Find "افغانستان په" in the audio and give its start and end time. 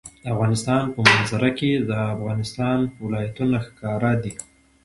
0.33-0.99